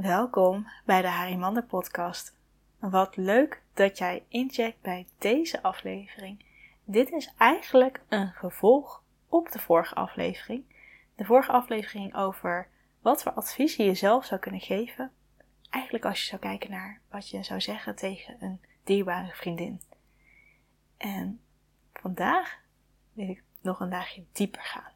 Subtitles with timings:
[0.00, 2.34] Welkom bij de Harimander podcast.
[2.78, 6.44] Wat leuk dat jij incheckt bij deze aflevering.
[6.84, 10.64] Dit is eigenlijk een gevolg op de vorige aflevering.
[11.14, 12.68] De vorige aflevering over
[13.00, 15.12] wat voor advies je jezelf zou kunnen geven.
[15.70, 19.80] Eigenlijk als je zou kijken naar wat je zou zeggen tegen een dierbare vriendin.
[20.96, 21.40] En
[21.92, 22.58] vandaag
[23.12, 24.92] wil ik nog een dagje dieper gaan.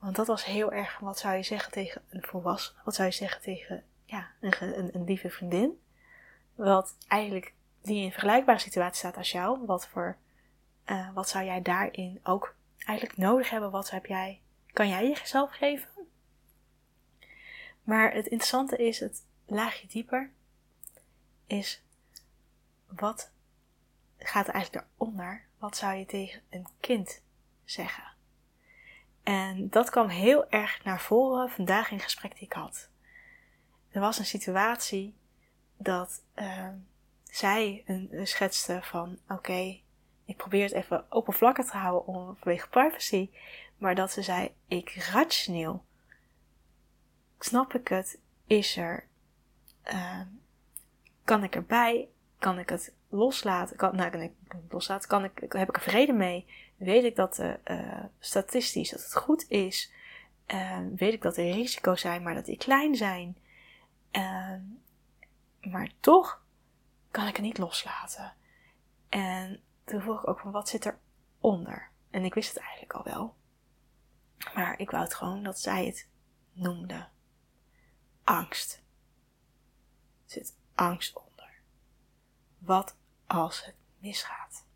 [0.00, 2.78] Want dat was heel erg wat zou je zeggen tegen een volwassene?
[2.84, 5.80] Wat zou je zeggen tegen ja, een, een, een lieve vriendin?
[6.54, 9.66] Wat eigenlijk die in een vergelijkbare situatie staat als jou.
[9.66, 10.16] Wat, voor,
[10.86, 13.70] uh, wat zou jij daarin ook eigenlijk nodig hebben?
[13.70, 14.40] Wat heb jij,
[14.72, 15.88] kan jij jezelf geven?
[17.82, 20.30] Maar het interessante is, het laagje dieper,
[21.46, 21.82] is
[22.86, 23.30] wat
[24.18, 25.44] gaat er eigenlijk eronder?
[25.58, 27.22] Wat zou je tegen een kind
[27.64, 28.04] zeggen?
[29.22, 32.88] En dat kwam heel erg naar voren vandaag in het gesprek die ik had.
[33.90, 35.14] Er was een situatie
[35.76, 36.68] dat uh,
[37.22, 39.80] zij een, schetste van: oké,
[40.24, 43.30] ik probeer het even oppervlakkig te houden om, vanwege privacy,
[43.78, 45.84] maar dat ze zei: ik rationeel.
[47.38, 49.06] Snap ik het, is er,
[49.92, 50.20] uh,
[51.24, 54.32] kan ik erbij, kan ik het loslaten, kan, nou, kan ik
[55.06, 59.48] kan ik, heb ik er vrede mee, weet ik dat uh, statistisch dat het goed
[59.48, 59.92] is,
[60.46, 63.36] uh, weet ik dat er risico's zijn, maar dat die klein zijn,
[64.10, 64.60] ehm,
[65.60, 66.42] maar toch
[67.10, 68.34] kan ik het niet loslaten.
[69.08, 70.98] En toen vroeg ik ook van wat zit er
[71.40, 71.90] onder?
[72.10, 73.34] En ik wist het eigenlijk al wel.
[74.54, 76.08] Maar ik wou het gewoon dat zij het
[76.52, 77.08] noemde.
[78.24, 78.82] Angst.
[80.24, 81.50] Er zit angst onder.
[82.58, 82.96] Wat
[83.30, 84.66] als het misgaat?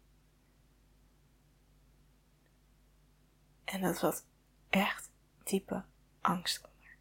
[3.64, 4.22] En dat was
[4.68, 5.10] echt
[5.44, 5.84] diepe
[6.20, 6.96] angst onder.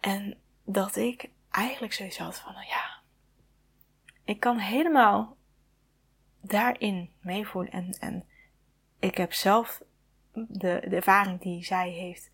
[0.00, 3.00] En dat ik eigenlijk zoiets had van, nou ja,
[4.24, 5.36] ik kan helemaal
[6.40, 7.72] daarin meevoelen.
[7.72, 8.26] En, en
[8.98, 9.82] ik heb zelf
[10.32, 10.46] de,
[10.88, 12.30] de ervaring die zij heeft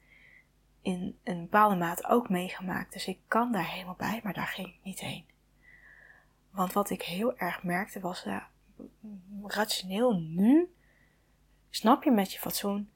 [0.82, 2.92] in een bepaalde mate ook meegemaakt.
[2.92, 5.31] Dus ik kan daar helemaal bij, maar daar ging ik niet heen.
[6.52, 8.50] Want wat ik heel erg merkte was, ja,
[9.46, 10.74] rationeel nu
[11.70, 12.90] snap je met je fatsoen,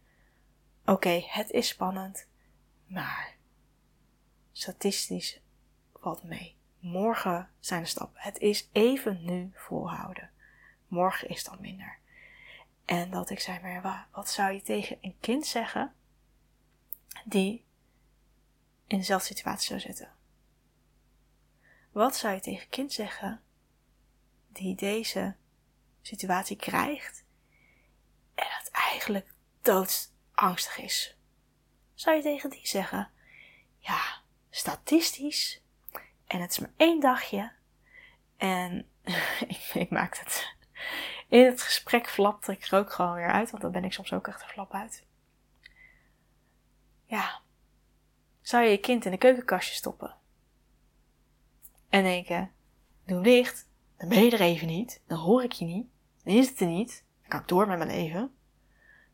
[0.84, 2.28] oké, het is spannend,
[2.86, 3.36] maar
[4.52, 5.40] statistisch
[5.94, 6.56] valt mee.
[6.78, 8.20] Morgen zijn de stappen.
[8.20, 10.30] Het is even nu volhouden.
[10.86, 11.98] Morgen is dan minder.
[12.84, 15.94] En dat ik zei, maar wat zou je tegen een kind zeggen
[17.24, 17.64] die
[18.86, 20.14] in dezelfde situatie zou zitten?
[21.92, 23.40] Wat zou je tegen een kind zeggen
[24.56, 25.36] die deze
[26.02, 27.24] situatie krijgt
[28.34, 31.16] en het eigenlijk doodsangstig is?
[31.94, 33.10] Zou je tegen die zeggen,
[33.78, 35.62] ja, statistisch,
[36.26, 37.52] en het is maar één dagje,
[38.36, 38.88] en
[39.48, 40.54] ik, ik maak het
[41.28, 44.12] in het gesprek flapte ik er ook gewoon weer uit, want dan ben ik soms
[44.12, 45.06] ook echt een flap uit.
[47.04, 47.40] Ja,
[48.40, 50.16] zou je je kind in de keukenkastje stoppen?
[51.88, 52.52] En denken,
[53.04, 53.68] doe licht,
[53.98, 55.86] dan ben je er even niet, dan hoor ik je niet,
[56.24, 58.34] dan is het er niet, dan kan ik door met mijn leven.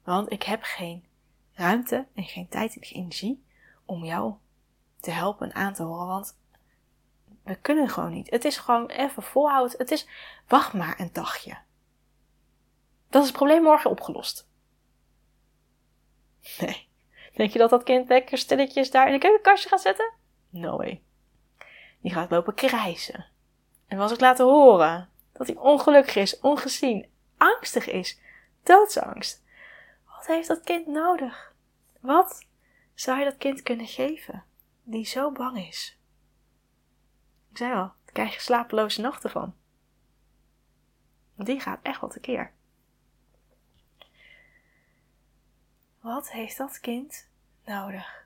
[0.04, 1.04] Want ik heb geen
[1.52, 3.44] ruimte en geen tijd en geen energie
[3.84, 4.34] om jou
[5.00, 6.36] te helpen en aan te horen, want
[7.42, 8.30] we kunnen gewoon niet.
[8.30, 9.78] Het is gewoon even volhouden.
[9.78, 10.06] Het is,
[10.48, 11.58] wacht maar een dagje.
[13.08, 14.48] Dat is het probleem morgen opgelost.
[16.58, 16.88] Nee.
[17.34, 20.12] Denk je dat dat kind lekker stilletjes daar in de keukenkastje gaat zetten?
[20.48, 21.02] No way.
[22.00, 23.26] Die gaat lopen krijsen.
[23.92, 28.20] En was ik laten horen dat hij ongelukkig is, ongezien, angstig is,
[28.62, 29.42] doodsangst.
[30.06, 31.54] Wat heeft dat kind nodig?
[32.00, 32.46] Wat
[32.94, 34.44] zou je dat kind kunnen geven
[34.82, 35.98] die zo bang is?
[37.50, 39.54] Ik zei al, daar krijg je slapeloze nachten van.
[41.34, 42.52] Want die gaat echt wat keer.
[46.00, 47.28] Wat heeft dat kind
[47.64, 48.21] nodig?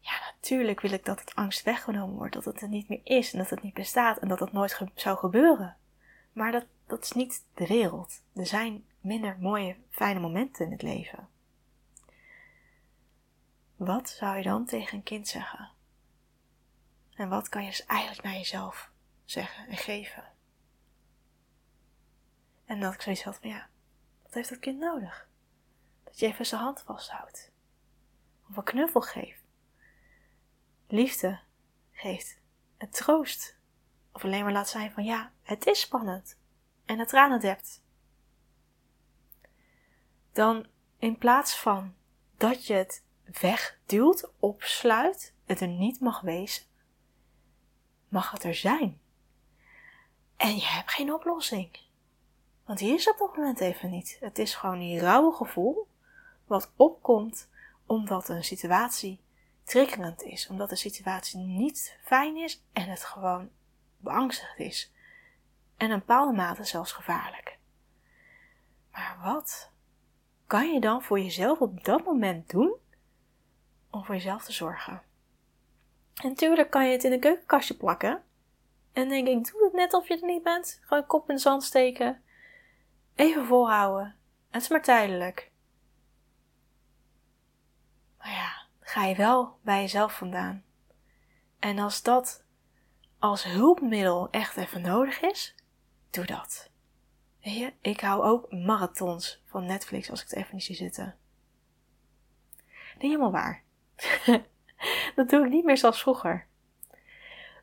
[0.00, 3.32] Ja, natuurlijk wil ik dat het angst weggenomen wordt, dat het er niet meer is
[3.32, 5.76] en dat het niet bestaat en dat het nooit zou gebeuren.
[6.32, 8.22] Maar dat, dat is niet de wereld.
[8.34, 11.28] Er zijn minder mooie, fijne momenten in het leven.
[13.76, 15.70] Wat zou je dan tegen een kind zeggen?
[17.14, 18.90] En wat kan je dus eigenlijk naar jezelf
[19.24, 20.24] zeggen en geven?
[22.64, 23.68] En dat ik zoiets had van ja,
[24.22, 25.28] wat heeft dat kind nodig?
[26.04, 27.50] Dat je even zijn hand vasthoudt.
[28.48, 29.39] Of een knuffel geeft.
[30.92, 31.40] Liefde
[31.92, 32.38] geeft.
[32.76, 33.56] En troost.
[34.12, 36.38] Of alleen maar laat zijn van ja, het is spannend.
[36.84, 37.82] En het tranen dept.
[40.32, 40.66] Dan
[40.98, 41.94] in plaats van
[42.36, 43.04] dat je het
[43.40, 46.64] wegduwt, opsluit, het er niet mag wezen,
[48.08, 49.00] mag het er zijn.
[50.36, 51.78] En je hebt geen oplossing.
[52.64, 54.16] Want die is op dat moment even niet.
[54.20, 55.88] Het is gewoon die rauwe gevoel
[56.46, 57.48] wat opkomt
[57.86, 59.20] omdat een situatie
[59.70, 63.50] triggerend is, omdat de situatie niet fijn is en het gewoon
[63.96, 64.92] beangstigd is.
[65.76, 67.58] En een bepaalde mate zelfs gevaarlijk.
[68.92, 69.70] Maar wat
[70.46, 72.74] kan je dan voor jezelf op dat moment doen
[73.90, 75.02] om voor jezelf te zorgen?
[76.14, 78.22] En natuurlijk kan je het in een keukenkastje plakken.
[78.92, 80.80] En denk ik, doe het net of je er niet bent.
[80.82, 82.22] Gewoon kop in de zand steken.
[83.14, 84.16] Even volhouden.
[84.50, 85.50] Het is maar tijdelijk.
[88.18, 88.59] Maar ja,
[88.90, 90.64] ga je wel bij jezelf vandaan.
[91.58, 92.44] En als dat
[93.18, 95.54] als hulpmiddel echt even nodig is,
[96.10, 96.70] doe dat.
[97.42, 101.16] Weet je, ik hou ook marathons van Netflix als ik het even niet zie zitten.
[102.92, 103.62] Niet helemaal waar.
[105.16, 106.46] dat doe ik niet meer zoals vroeger.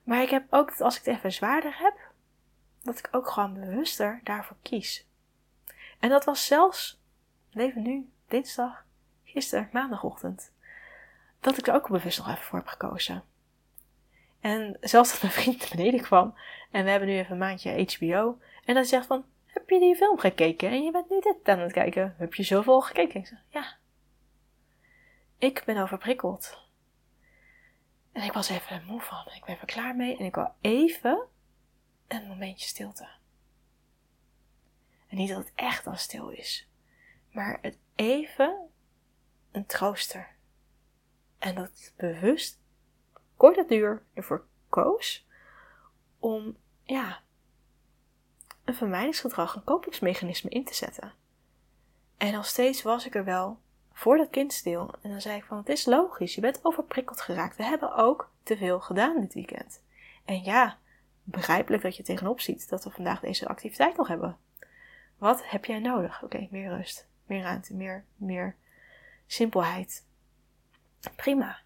[0.03, 2.12] Maar ik heb ook dat als ik het even zwaarder heb,
[2.83, 5.07] dat ik ook gewoon bewuster daarvoor kies.
[6.00, 7.01] En dat was zelfs,
[7.50, 8.85] leven nu, dinsdag,
[9.23, 10.51] gisteren, maandagochtend,
[11.47, 13.23] dat ik er ook bewust nog even voor heb gekozen.
[14.39, 16.35] En zelfs dat mijn vriend naar beneden kwam
[16.71, 18.39] en we hebben nu even een maandje HBO.
[18.65, 20.69] En dan zegt van, heb je die film gekeken?
[20.69, 22.15] En je bent nu dit aan het kijken.
[22.17, 23.19] Heb je zoveel gekeken?
[23.19, 23.77] Ik zeg, ja.
[25.38, 26.65] Ik ben overprikkeld.
[28.11, 29.25] En ik was even moe van.
[29.35, 30.17] Ik ben even klaar mee.
[30.17, 31.27] En ik wil even
[32.07, 33.07] een momentje stilte.
[35.07, 36.67] En niet dat het echt dan stil is.
[37.31, 38.69] Maar het even
[39.51, 40.37] een trooster.
[41.39, 42.60] En dat ik bewust
[43.36, 45.28] korte duur ervoor koos
[46.19, 47.22] om ja,
[48.63, 51.13] een vermijdingsgedrag, een kopingsmechanisme in te zetten.
[52.18, 53.60] En nog steeds was ik er wel
[53.94, 54.94] voor dat kind stil.
[55.01, 57.56] En dan zei ik van, het is logisch, je bent overprikkeld geraakt.
[57.56, 59.83] We hebben ook te veel gedaan dit weekend.
[60.25, 60.78] En ja,
[61.24, 64.38] begrijpelijk dat je tegenop ziet dat we vandaag deze activiteit nog hebben.
[65.18, 66.24] Wat heb jij nodig?
[66.24, 68.56] Oké, meer rust, meer ruimte, meer, meer
[69.25, 70.06] simpelheid.
[71.15, 71.59] Prima.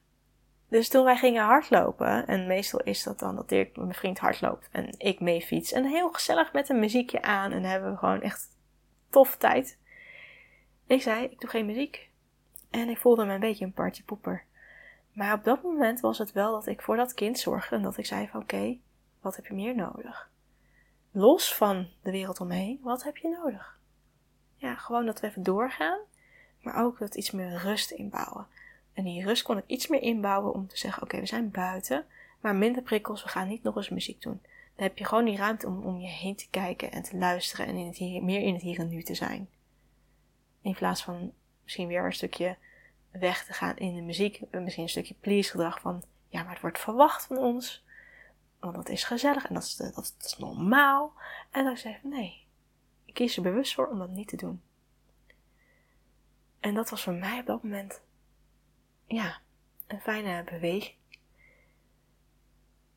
[0.67, 4.19] Dus toen wij gingen hardlopen, en meestal is dat dan dat Dirk met mijn vriend
[4.19, 5.71] hardloopt en ik mee fiets.
[5.71, 8.47] En heel gezellig met een muziekje aan en hebben we gewoon echt
[9.09, 9.77] toffe tijd.
[10.85, 12.09] Ik zei, ik doe geen muziek.
[12.69, 14.43] En ik voelde me een beetje een partypoeper.
[15.13, 17.97] Maar op dat moment was het wel dat ik voor dat kind zorgde en dat
[17.97, 18.77] ik zei van oké,
[19.21, 20.29] wat heb je meer nodig?
[21.11, 23.79] Los van de wereld omheen, wat heb je nodig?
[24.55, 25.99] Ja, gewoon dat we even doorgaan,
[26.61, 28.47] maar ook dat iets meer rust inbouwen.
[28.93, 32.05] En die rust kon ik iets meer inbouwen om te zeggen: Oké, we zijn buiten,
[32.39, 34.39] maar minder prikkels, we gaan niet nog eens muziek doen.
[34.75, 37.65] Dan heb je gewoon die ruimte om om je heen te kijken en te luisteren
[37.65, 39.49] en in meer in het hier en nu te zijn.
[40.61, 41.33] In plaats van
[41.63, 42.57] misschien weer een stukje
[43.11, 46.61] weg te gaan in de muziek, misschien een stukje please gedrag van: Ja, maar het
[46.61, 47.83] wordt verwacht van ons,
[48.59, 51.13] want dat is gezellig en dat is, dat, is normaal.
[51.51, 52.45] En dan zeg ik: Nee,
[53.05, 54.61] ik kies er bewust voor om dat niet te doen.
[56.59, 58.01] En dat was voor mij op dat moment
[59.15, 59.41] ja,
[59.87, 60.95] een fijne beweging.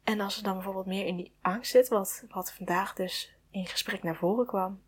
[0.04, 3.66] En als het dan bijvoorbeeld meer in die angst zit, wat, wat vandaag dus in
[3.66, 4.82] gesprek naar voren kwam,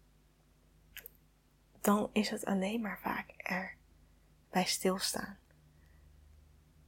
[1.80, 3.76] dan is het alleen maar vaak er
[4.50, 5.38] bij stilstaan.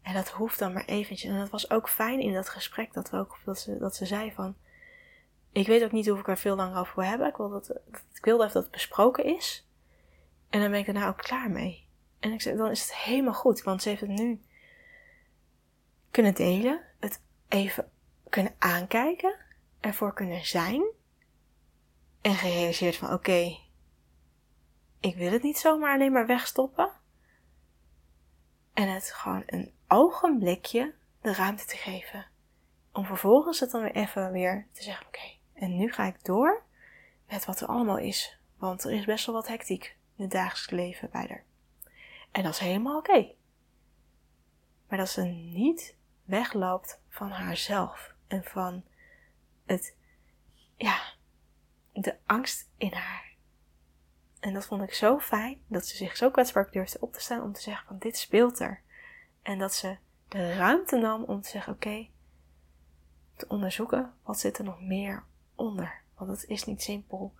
[0.02, 1.30] En dat hoeft dan maar eventjes.
[1.30, 4.06] En dat was ook fijn in dat gesprek dat, we ook, dat, ze, dat ze
[4.06, 4.56] zei van,
[5.52, 7.28] ik weet ook niet of ik er veel langer over wil hebben.
[7.28, 7.70] Ik wil, dat,
[8.12, 9.68] ik wil dat het besproken is.
[10.50, 11.87] En dan ben ik daarna ook klaar mee.
[12.20, 14.40] En ik zeg, dan is het helemaal goed, want ze heeft het nu
[16.10, 17.90] kunnen delen, het even
[18.28, 19.34] kunnen aankijken,
[19.80, 20.82] ervoor kunnen zijn
[22.20, 23.58] en gerealiseerd van oké,
[25.00, 26.90] ik wil het niet zomaar alleen maar wegstoppen.
[28.72, 32.26] En het gewoon een ogenblikje de ruimte te geven.
[32.92, 36.62] Om vervolgens het dan weer even weer te zeggen: Oké, en nu ga ik door
[37.28, 38.38] met wat er allemaal is.
[38.56, 41.44] Want er is best wel wat hectiek in het dagelijks leven bij haar.
[42.30, 43.34] En dat is helemaal oké.
[44.88, 48.84] Maar dat ze niet wegloopt van haarzelf en van
[49.66, 49.96] het,
[50.76, 51.00] ja,
[51.92, 53.36] de angst in haar.
[54.40, 57.42] En dat vond ik zo fijn, dat ze zich zo kwetsbaar durfde op te staan
[57.42, 58.82] om te zeggen van dit speelt er.
[59.42, 59.96] En dat ze
[60.28, 62.08] de ruimte nam om te zeggen oké,
[63.36, 66.00] te onderzoeken wat zit er nog meer onder.
[66.14, 67.34] Want het is niet simpel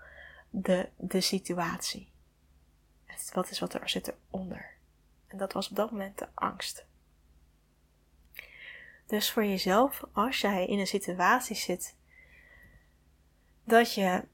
[0.50, 2.12] de, de situatie.
[3.33, 4.77] Wat is wat er zit eronder.
[5.28, 6.87] En dat was op dat moment de angst.
[9.06, 11.97] Dus voor jezelf, als jij in een situatie zit
[13.64, 14.25] dat je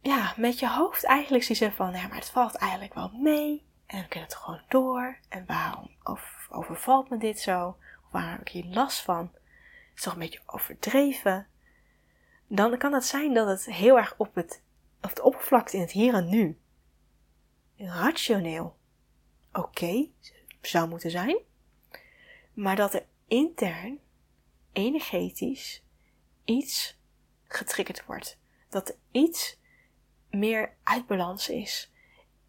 [0.00, 3.64] ja, met je hoofd eigenlijk ziet van, ja, maar het valt eigenlijk wel mee.
[3.86, 5.18] En we kunnen het gewoon door.
[5.28, 5.90] En waarom
[6.50, 7.68] overvalt me dit zo?
[8.04, 9.30] Of waar heb ik hier last van?
[9.32, 9.40] Het
[9.94, 11.46] is toch een beetje overdreven?
[12.46, 14.62] Dan kan het zijn dat het heel erg op het,
[15.02, 16.58] op het oppervlakte in het hier en nu
[17.76, 18.76] rationeel
[19.52, 20.08] oké
[20.60, 21.38] zou moeten zijn.
[22.52, 24.00] Maar dat er intern,
[24.72, 25.82] energetisch,
[26.44, 26.98] iets
[27.44, 28.38] getriggerd wordt.
[28.68, 29.58] Dat er iets
[30.30, 31.92] meer uit balans is.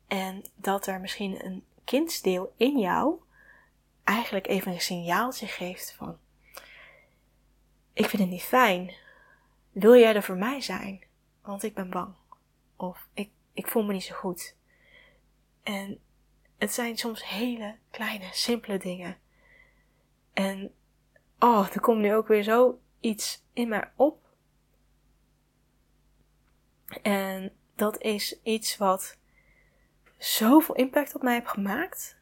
[0.08, 3.22] En dat er misschien een kindsdeel in jou
[4.04, 6.18] eigenlijk even een signaaltje geeft van:
[7.94, 8.94] Ik vind het niet fijn.
[9.72, 11.04] Wil jij er voor mij zijn?
[11.42, 12.14] Want ik ben bang.
[12.76, 14.56] Of ik, ik voel me niet zo goed.
[15.64, 16.00] En
[16.64, 19.18] het zijn soms hele kleine, simpele dingen.
[20.34, 20.74] En
[21.40, 24.36] oh, er komt nu ook weer zo iets in mij op.
[27.02, 29.18] En dat is iets wat
[30.18, 32.18] zoveel impact op mij heeft gemaakt.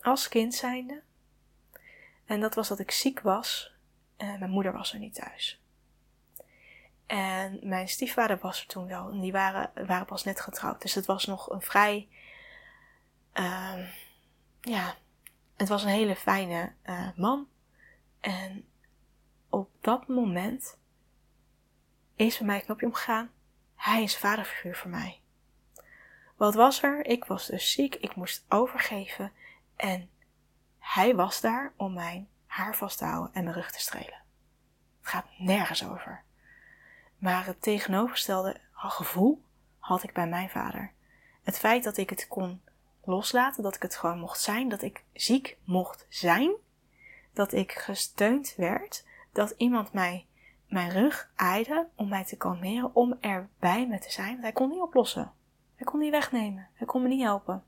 [0.00, 1.02] Als kind zijnde.
[2.24, 3.72] En dat was dat ik ziek was.
[4.16, 5.62] En mijn moeder was er niet thuis.
[7.06, 9.10] En mijn stiefvader was er toen wel.
[9.10, 10.82] En die waren, waren pas net getrouwd.
[10.82, 12.08] Dus het was nog een vrij.
[13.34, 13.88] Uh,
[14.60, 14.94] ja,
[15.56, 17.48] het was een hele fijne uh, man.
[18.20, 18.68] En
[19.48, 20.78] op dat moment
[22.16, 23.30] is bij mij een knopje omgegaan.
[23.74, 25.20] Hij is vaderfiguur voor mij.
[26.36, 27.06] Wat was er?
[27.06, 29.32] Ik was dus ziek, ik moest overgeven
[29.76, 30.10] en
[30.78, 34.22] hij was daar om mijn haar vast te houden en mijn rug te strelen.
[35.00, 36.22] Het gaat nergens over.
[37.18, 39.44] Maar het tegenovergestelde gevoel
[39.78, 40.92] had ik bij mijn vader.
[41.42, 42.62] Het feit dat ik het kon
[43.04, 46.52] loslaten, dat ik het gewoon mocht zijn, dat ik ziek mocht zijn,
[47.32, 50.26] dat ik gesteund werd, dat iemand mij
[50.68, 54.30] mijn rug aaide om mij te kalmeren, om er bij me te zijn.
[54.30, 55.32] Want hij kon niet oplossen.
[55.74, 56.68] Hij kon niet wegnemen.
[56.72, 57.64] Hij kon me niet helpen.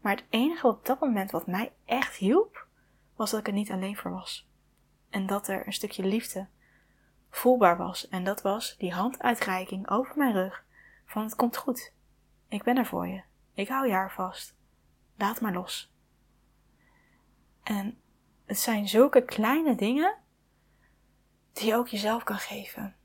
[0.00, 2.66] Maar het enige op dat moment wat mij echt hielp,
[3.16, 4.48] was dat ik er niet alleen voor was.
[5.10, 6.46] En dat er een stukje liefde
[7.30, 8.08] voelbaar was.
[8.08, 10.64] En dat was die handuitreiking over mijn rug
[11.06, 11.92] van het komt goed.
[12.48, 13.22] Ik ben er voor je.
[13.56, 14.54] Ik hou je haar vast.
[15.16, 15.92] Laat maar los.
[17.62, 18.00] En
[18.44, 20.14] het zijn zulke kleine dingen
[21.52, 22.96] die je ook jezelf kan geven.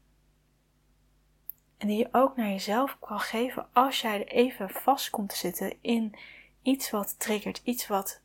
[1.77, 5.36] En die je ook naar jezelf kan geven als jij er even vast komt te
[5.36, 6.15] zitten in
[6.62, 8.22] iets wat triggert, iets wat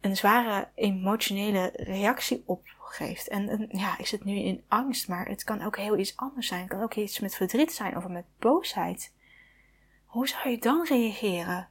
[0.00, 3.28] een zware emotionele reactie opgeeft.
[3.28, 6.46] En, en, ja, ik zit nu in angst, maar het kan ook heel iets anders
[6.46, 6.60] zijn.
[6.60, 9.16] Het kan ook iets met verdriet zijn of met boosheid.
[10.08, 11.68] Hoe zou je dan reageren?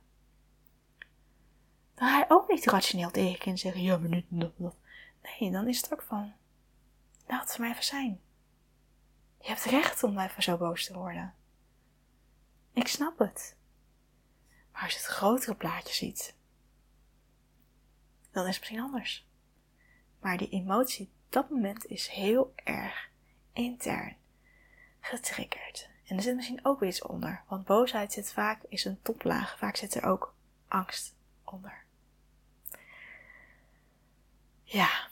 [1.96, 4.76] Dan ga je ook niet rationeel tegen je zeggen, ja, maar dat.
[5.40, 6.34] Nee, dan is het ook van,
[7.28, 8.22] laat het maar even zijn.
[9.40, 11.34] Je hebt recht om even zo boos te worden.
[12.74, 13.58] Ik snap het.
[14.72, 16.36] Maar als je het grotere plaatje ziet,
[18.32, 19.28] dan is het misschien anders.
[20.20, 23.10] Maar die emotie op dat moment is heel erg
[23.54, 24.16] intern
[25.00, 25.90] getriggerd.
[26.08, 27.44] En er zit misschien ook weer iets onder.
[27.48, 29.58] Want boosheid zit vaak, is een toplaag.
[29.58, 30.36] Vaak zit er ook
[30.68, 31.86] angst onder.
[34.64, 35.08] Ja.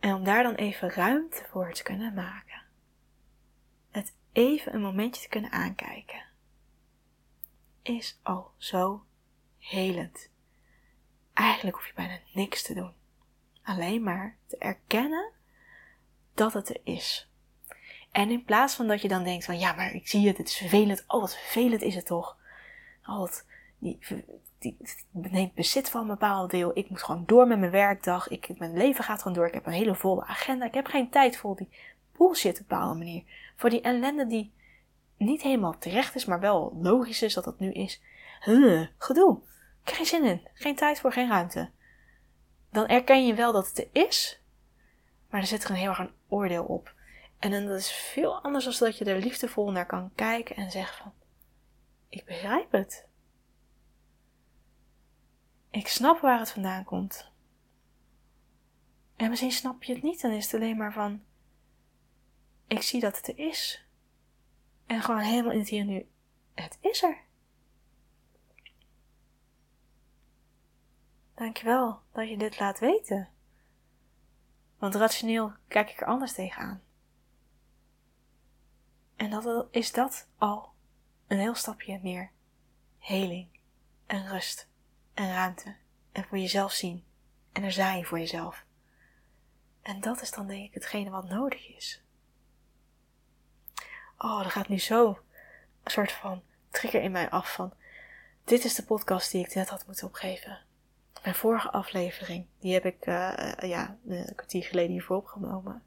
[0.00, 2.62] En om daar dan even ruimte voor te kunnen maken.
[3.90, 6.24] Het even een momentje te kunnen aankijken.
[7.82, 9.04] Is al zo
[9.58, 10.30] helend.
[11.32, 12.94] Eigenlijk hoef je bijna niks te doen.
[13.62, 15.32] Alleen maar te erkennen
[16.34, 17.28] dat het er is.
[18.14, 20.48] En in plaats van dat je dan denkt van ja, maar ik zie het, het
[20.48, 21.04] is vervelend.
[21.06, 22.36] Oh, wat vervelend is het toch.
[23.06, 23.26] Oh,
[23.78, 23.98] die,
[24.58, 24.76] die
[25.10, 26.70] neemt bezit van een bepaald deel.
[26.74, 28.28] Ik moet gewoon door met mijn werkdag.
[28.28, 29.46] Ik, mijn leven gaat gewoon door.
[29.46, 30.66] Ik heb een hele volle agenda.
[30.66, 31.68] Ik heb geen tijd voor die
[32.16, 33.22] bullshit op een bepaalde manier.
[33.56, 34.52] Voor die ellende die
[35.16, 38.02] niet helemaal terecht is, maar wel logisch is dat dat nu is.
[38.40, 39.38] Huh, gedoe.
[39.84, 40.48] Geen zin in.
[40.54, 41.70] Geen tijd voor, geen ruimte.
[42.70, 44.40] Dan erken je wel dat het er is,
[45.30, 46.92] maar er zit er een heel erg een oordeel op.
[47.44, 51.02] En dat is veel anders dan dat je er liefdevol naar kan kijken en zeggen
[51.02, 51.12] van,
[52.08, 53.06] ik begrijp het.
[55.70, 57.30] Ik snap waar het vandaan komt.
[59.16, 61.24] En misschien snap je het niet, dan is het alleen maar van,
[62.66, 63.86] ik zie dat het er is.
[64.86, 66.08] En gewoon helemaal in het hier en nu,
[66.54, 67.18] het is er.
[71.34, 73.28] Dankjewel dat je dit laat weten.
[74.78, 76.83] Want rationeel kijk ik er anders tegenaan.
[79.16, 80.72] En dat is dat al
[81.26, 82.30] een heel stapje meer
[82.98, 83.48] heling
[84.06, 84.68] en rust
[85.14, 85.76] en ruimte
[86.12, 87.04] en voor jezelf zien
[87.52, 88.64] en er zijn voor jezelf.
[89.82, 92.02] En dat is dan denk ik hetgene wat nodig is.
[94.18, 95.08] Oh, er gaat nu zo
[95.82, 97.72] een soort van trigger in mij af van
[98.44, 100.58] dit is de podcast die ik net had moeten opgeven.
[101.22, 105.82] Mijn vorige aflevering, die heb ik uh, ja, een kwartier geleden hiervoor opgenomen.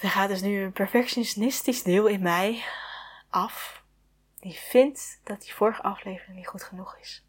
[0.00, 2.64] Er gaat dus nu een perfectionistisch deel in mij
[3.30, 3.82] af.
[4.40, 7.24] Die vindt dat die vorige aflevering niet goed genoeg is.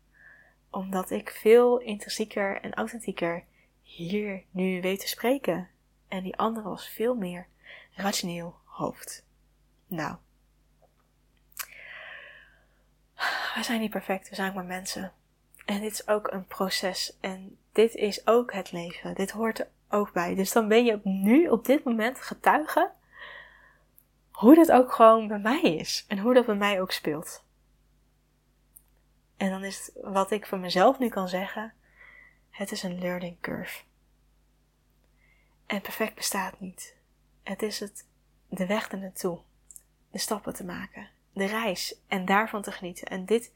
[0.69, 3.43] Omdat ik veel intrinsieker en authentieker
[3.81, 5.69] hier nu weet te spreken.
[6.07, 7.47] En die andere was veel meer
[7.91, 9.25] rationeel hoofd.
[9.87, 10.15] Nou.
[13.53, 15.13] Wij zijn niet perfect, we zijn maar mensen.
[15.65, 17.17] En dit is ook een proces.
[17.19, 19.15] En dit is ook het leven.
[19.15, 20.35] Dit hoort er ook bij.
[20.35, 22.91] Dus dan ben je nu, op dit moment, getuige
[24.39, 26.05] hoe dat ook gewoon bij mij is.
[26.07, 27.43] En hoe dat bij mij ook speelt.
[29.37, 31.73] En dan is wat ik voor mezelf nu kan zeggen:
[32.49, 33.83] het is een learning curve.
[35.65, 36.95] En perfect bestaat niet.
[37.43, 38.07] Het is het,
[38.49, 39.39] de weg er naartoe.
[40.11, 41.09] De stappen te maken.
[41.33, 41.95] De reis.
[42.07, 43.07] En daarvan te genieten.
[43.07, 43.53] En dit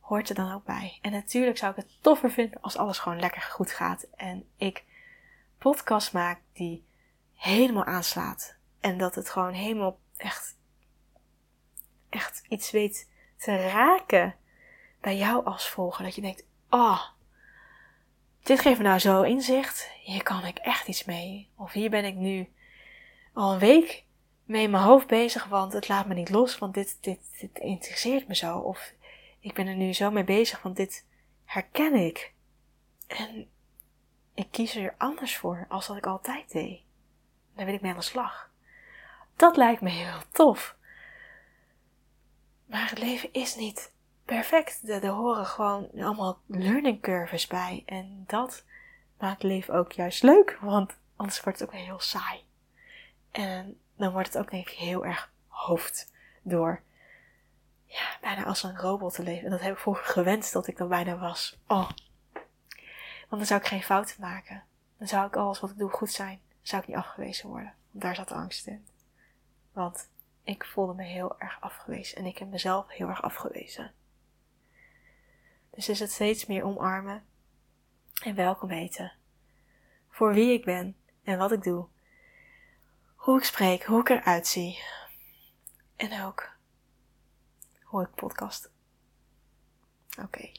[0.00, 0.98] hoort er dan ook bij.
[1.02, 4.06] En natuurlijk zou ik het toffer vinden als alles gewoon lekker goed gaat.
[4.16, 4.84] En ik
[5.58, 6.84] podcast maak die
[7.34, 8.56] helemaal aanslaat.
[8.80, 10.56] En dat het gewoon helemaal echt,
[12.08, 14.34] echt iets weet te raken
[15.00, 16.04] bij jou als volger.
[16.04, 17.02] Dat je denkt, oh,
[18.42, 19.90] dit geeft me nou zo inzicht.
[20.02, 21.50] Hier kan ik echt iets mee.
[21.56, 22.52] Of hier ben ik nu
[23.32, 24.04] al een week
[24.44, 27.58] mee in mijn hoofd bezig, want het laat me niet los, want dit, dit, dit
[27.58, 28.58] interesseert me zo.
[28.58, 28.92] Of
[29.40, 31.06] ik ben er nu zo mee bezig, want dit
[31.44, 32.32] herken ik.
[33.06, 33.48] En
[34.38, 36.80] ik kies er anders voor als dat ik altijd deed.
[37.54, 38.50] Daar wil ik mee aan de slag.
[39.36, 40.76] Dat lijkt me heel tof.
[42.66, 43.92] Maar het leven is niet
[44.24, 44.88] perfect.
[44.88, 47.82] Er, horen gewoon allemaal learning curves bij.
[47.86, 48.64] En dat
[49.18, 52.44] maakt leven ook juist leuk, want anders wordt het ook heel saai.
[53.30, 56.82] En dan wordt het ook ik heel erg hoofd door
[57.84, 59.44] ja, bijna als een robot te leven.
[59.44, 61.58] En dat heb ik vroeger gewenst dat ik dat bijna was.
[61.66, 61.90] Oh.
[63.28, 64.64] Want dan zou ik geen fouten maken.
[64.98, 66.40] Dan zou ik alles wat ik doe goed zijn.
[66.48, 67.74] Dan zou ik niet afgewezen worden.
[67.90, 68.86] Want daar zat de angst in.
[69.72, 70.08] Want
[70.42, 72.18] ik voelde me heel erg afgewezen.
[72.18, 73.92] En ik heb mezelf heel erg afgewezen.
[75.70, 77.24] Dus is het steeds meer omarmen
[78.22, 79.12] en welkom heten.
[80.08, 81.86] Voor wie ik ben en wat ik doe.
[83.16, 84.82] Hoe ik spreek, hoe ik eruit zie.
[85.96, 86.56] En ook
[87.82, 88.70] hoe ik podcast.
[90.10, 90.22] Oké.
[90.22, 90.54] Okay.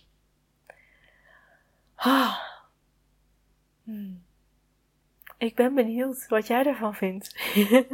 [1.95, 2.58] Ah.
[3.89, 4.23] Hmm.
[5.38, 7.36] Ik ben benieuwd wat jij ervan vindt.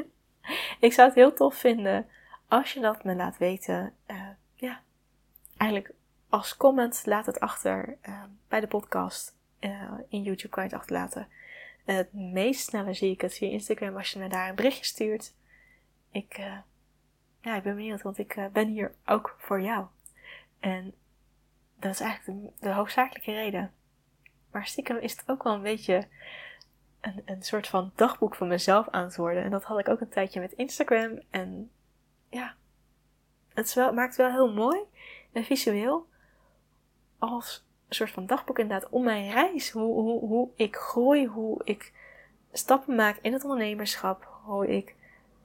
[0.88, 2.08] ik zou het heel tof vinden
[2.48, 3.94] als je dat me laat weten.
[4.08, 4.82] Uh, ja,
[5.58, 5.94] eigenlijk
[6.30, 9.38] als comment laat het achter uh, bij de podcast.
[9.60, 11.28] Uh, in YouTube kan je het achterlaten.
[11.86, 15.34] het meest snelle zie ik het via Instagram als je me daar een berichtje stuurt.
[16.12, 16.38] Ik
[17.42, 19.86] ja, ik ben benieuwd, want ik ben hier ook voor jou.
[20.60, 20.94] En
[21.80, 23.72] dat is eigenlijk de, hoofdzakelijke reden.
[24.56, 26.08] Maar stiekem is het ook wel een beetje
[27.02, 29.44] een, een soort van dagboek van mezelf aan het worden.
[29.44, 31.20] En dat had ik ook een tijdje met Instagram.
[31.30, 31.72] En
[32.30, 32.56] ja,
[33.54, 34.80] het maakt wel heel mooi
[35.32, 36.08] en visueel.
[37.20, 39.72] Als een soort van dagboek inderdaad om mijn reis.
[39.72, 41.94] Hoe, hoe, hoe ik groei, hoe ik
[42.52, 44.28] stappen maak in het ondernemerschap.
[44.44, 44.96] Hoe ik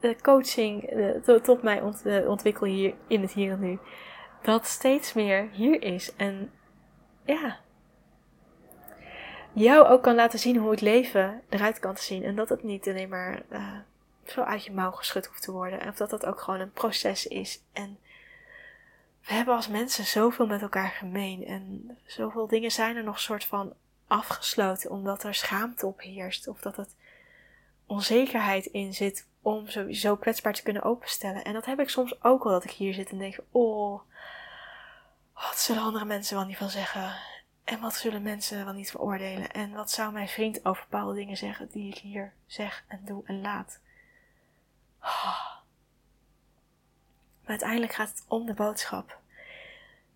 [0.01, 0.91] de coaching
[1.25, 3.79] tot, tot mij ont, ontwikkel hier in het hier en nu.
[4.43, 6.17] Dat steeds meer hier is.
[6.17, 6.53] En
[7.25, 7.61] ja,
[9.53, 12.25] jou ook kan laten zien hoe het leven eruit kan zien.
[12.25, 13.77] En dat het niet alleen maar uh,
[14.25, 15.81] zo uit je mouw geschud hoeft te worden.
[15.81, 17.63] En of dat dat ook gewoon een proces is.
[17.73, 17.99] En
[19.25, 21.45] we hebben als mensen zoveel met elkaar gemeen.
[21.45, 23.73] En zoveel dingen zijn er nog soort van
[24.07, 24.91] afgesloten.
[24.91, 26.49] Omdat er schaamte op heerst.
[26.49, 26.95] Of dat het
[27.87, 31.45] onzekerheid in zit om sowieso kwetsbaar te kunnen openstellen.
[31.45, 34.01] En dat heb ik soms ook al, dat ik hier zit en denk, oh,
[35.35, 37.15] wat zullen andere mensen wel niet van zeggen?
[37.71, 39.51] En wat zullen mensen wel niet veroordelen?
[39.51, 43.23] En wat zou mijn vriend over bepaalde dingen zeggen die ik hier zeg en doe
[43.25, 43.81] en laat?
[45.03, 45.57] Oh.
[47.41, 49.19] Maar uiteindelijk gaat het om de boodschap.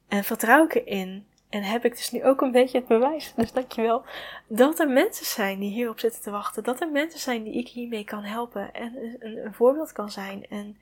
[0.08, 3.52] En vertrouw ik erin en heb ik dus nu ook een beetje het bewijs, dus
[3.52, 4.04] dankjewel,
[4.46, 6.64] dat er mensen zijn die hierop zitten te wachten.
[6.64, 10.76] Dat er mensen zijn die ik hiermee kan helpen en een, voorbeeld kan zijn en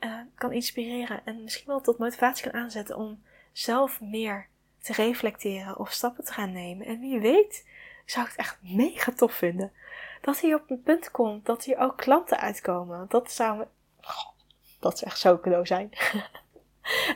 [0.00, 1.20] uh, kan inspireren.
[1.24, 4.48] En misschien wel tot motivatie kan aanzetten om zelf meer
[4.82, 6.86] te reflecteren of stappen te gaan nemen.
[6.86, 7.66] En wie weet,
[8.04, 9.72] zou ik het echt mega tof vinden.
[10.20, 13.06] Dat hier op een punt komt dat hier ook klanten uitkomen.
[13.08, 13.66] Dat zou me.
[14.80, 15.90] dat zou echt zo cadeau zijn.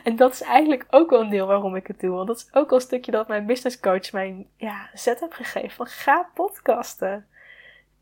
[0.03, 2.15] En dat is eigenlijk ook wel een deel waarom ik het doe.
[2.15, 5.33] Want dat is ook wel een stukje dat mijn business coach mijn ja, zet heb
[5.33, 5.71] gegeven.
[5.71, 7.27] Van ga podcasten.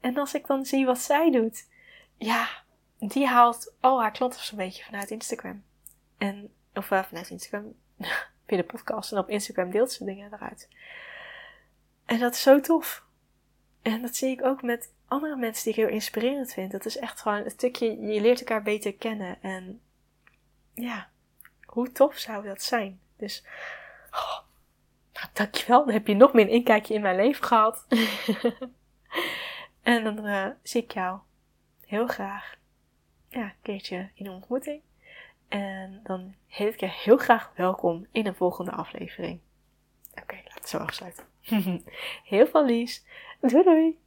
[0.02, 1.67] En als ik dan zie wat zij doet.
[2.17, 2.47] Ja,
[2.97, 5.63] die haalt al haar klanten zo'n beetje vanuit Instagram.
[6.17, 7.73] En Of uh, vanuit Instagram,
[8.45, 9.12] via de podcast.
[9.12, 10.69] En op Instagram deelt ze dingen eruit.
[12.06, 13.06] En dat is zo tof.
[13.82, 16.71] En dat zie ik ook met andere mensen die ik heel inspirerend vind.
[16.71, 19.41] Dat is echt gewoon een stukje, je leert elkaar beter kennen.
[19.41, 19.82] En
[20.73, 21.10] ja,
[21.65, 22.99] hoe tof zou dat zijn?
[23.17, 23.43] Dus,
[24.12, 24.39] oh,
[25.13, 25.86] nou, dankjewel.
[25.86, 27.86] Dan heb je nog meer een inkijkje in mijn leven gehad.
[29.82, 31.19] en dan uh, zie ik jou
[31.86, 32.56] heel graag
[33.29, 34.82] ja, een keertje in ontmoeting.
[35.54, 39.39] En dan heet ik je heel graag welkom in een volgende aflevering.
[40.22, 41.24] Oké, laten we zo afsluiten.
[42.34, 43.06] heel veel lies.
[43.42, 44.00] Doei doei!